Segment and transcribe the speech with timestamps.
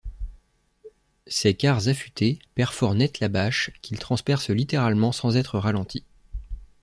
[1.27, 6.03] Ses carres affutées perforent net la bâche, qu'il transperce littéralement sans être ralenti.